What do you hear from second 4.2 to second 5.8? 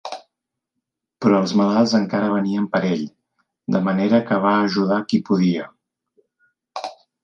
que va ajudar qui podia.